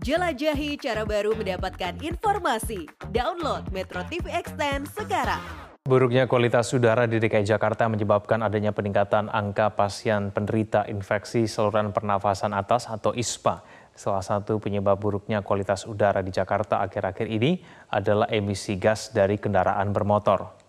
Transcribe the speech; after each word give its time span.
Jelajahi 0.00 0.80
cara 0.80 1.04
baru 1.04 1.36
mendapatkan 1.36 1.92
informasi. 2.00 2.88
Download 3.12 3.68
Metro 3.68 4.00
TV 4.08 4.32
Extend 4.32 4.88
sekarang. 4.96 5.44
Buruknya 5.84 6.24
kualitas 6.24 6.72
udara 6.72 7.04
di 7.04 7.20
DKI 7.20 7.44
Jakarta 7.44 7.84
menyebabkan 7.84 8.40
adanya 8.40 8.72
peningkatan 8.72 9.28
angka 9.28 9.76
pasien 9.76 10.32
penderita 10.32 10.88
infeksi 10.88 11.44
saluran 11.44 11.92
pernafasan 11.92 12.56
atas 12.56 12.88
atau 12.88 13.12
ISPA. 13.12 13.60
Salah 13.92 14.24
satu 14.24 14.56
penyebab 14.56 14.96
buruknya 14.96 15.44
kualitas 15.44 15.84
udara 15.84 16.24
di 16.24 16.32
Jakarta 16.32 16.80
akhir-akhir 16.80 17.28
ini 17.28 17.60
adalah 17.92 18.24
emisi 18.32 18.80
gas 18.80 19.12
dari 19.12 19.36
kendaraan 19.36 19.92
bermotor. 19.92 20.59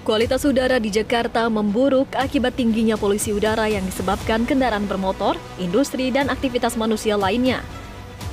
Kualitas 0.00 0.48
udara 0.48 0.80
di 0.80 0.88
Jakarta 0.88 1.44
memburuk 1.52 2.08
akibat 2.16 2.56
tingginya 2.56 2.96
polusi 2.96 3.36
udara 3.36 3.68
yang 3.68 3.84
disebabkan 3.84 4.48
kendaraan 4.48 4.88
bermotor, 4.88 5.36
industri, 5.60 6.08
dan 6.08 6.32
aktivitas 6.32 6.72
manusia 6.80 7.20
lainnya. 7.20 7.60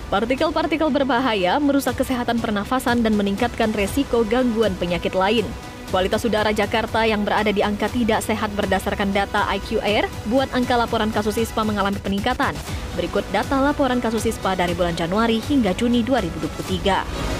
Partikel-partikel 0.07 0.87
berbahaya 0.87 1.59
merusak 1.59 1.99
kesehatan 1.99 2.39
pernafasan 2.39 3.03
dan 3.03 3.19
meningkatkan 3.19 3.75
resiko 3.75 4.23
gangguan 4.23 4.71
penyakit 4.79 5.11
lain. 5.11 5.43
Kualitas 5.91 6.23
udara 6.23 6.55
Jakarta 6.55 7.03
yang 7.03 7.27
berada 7.27 7.51
di 7.51 7.59
angka 7.59 7.91
tidak 7.91 8.23
sehat 8.23 8.47
berdasarkan 8.55 9.11
data 9.11 9.43
IQ 9.51 9.83
Air 9.83 10.07
buat 10.31 10.47
angka 10.55 10.79
laporan 10.79 11.11
kasus 11.11 11.35
ISPA 11.35 11.67
mengalami 11.67 11.99
peningkatan. 11.99 12.55
Berikut 12.95 13.27
data 13.35 13.59
laporan 13.59 13.99
kasus 13.99 14.23
ISPA 14.23 14.55
dari 14.55 14.71
bulan 14.71 14.95
Januari 14.95 15.43
hingga 15.43 15.75
Juni 15.75 15.99
2023. 15.99 17.36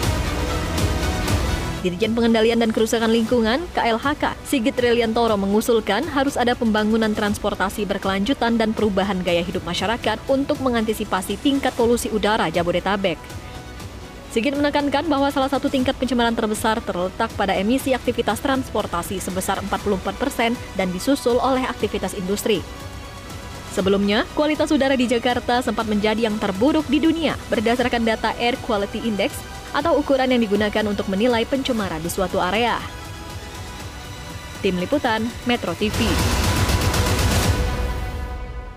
Dirjen 1.85 2.17
Pengendalian 2.17 2.57
dan 2.57 2.73
Kerusakan 2.73 3.13
Lingkungan 3.13 3.61
(KLHK) 3.77 4.33
Sigit 4.49 4.73
Reliantoro 4.81 5.37
mengusulkan 5.37 6.01
harus 6.09 6.33
ada 6.33 6.57
pembangunan 6.57 7.13
transportasi 7.13 7.85
berkelanjutan 7.85 8.57
dan 8.57 8.73
perubahan 8.73 9.21
gaya 9.21 9.45
hidup 9.45 9.61
masyarakat 9.61 10.17
untuk 10.25 10.57
mengantisipasi 10.65 11.37
tingkat 11.37 11.69
polusi 11.77 12.09
udara 12.09 12.49
Jabodetabek. 12.49 13.21
Sigit 14.33 14.57
menekankan 14.57 15.05
bahwa 15.05 15.29
salah 15.29 15.53
satu 15.53 15.69
tingkat 15.69 15.93
pencemaran 16.01 16.33
terbesar 16.33 16.81
terletak 16.81 17.29
pada 17.37 17.53
emisi 17.53 17.93
aktivitas 17.93 18.41
transportasi 18.41 19.21
sebesar 19.21 19.61
44 19.61 20.17
persen 20.17 20.57
dan 20.73 20.89
disusul 20.89 21.37
oleh 21.37 21.61
aktivitas 21.61 22.17
industri. 22.17 22.65
Sebelumnya, 23.77 24.25
kualitas 24.33 24.73
udara 24.73 24.97
di 24.97 25.05
Jakarta 25.05 25.61
sempat 25.61 25.85
menjadi 25.85 26.25
yang 26.25 26.41
terburuk 26.41 26.89
di 26.89 26.97
dunia 26.97 27.37
berdasarkan 27.53 28.01
data 28.01 28.33
Air 28.41 28.57
Quality 28.65 29.05
Index 29.05 29.56
atau 29.75 29.99
ukuran 29.99 30.31
yang 30.31 30.41
digunakan 30.43 30.85
untuk 30.87 31.09
menilai 31.11 31.43
pencemaran 31.43 31.99
di 31.99 32.09
suatu 32.11 32.39
area. 32.39 32.79
Tim 34.61 34.77
Liputan 34.81 35.25
Metro 35.45 35.73
TV 35.77 36.36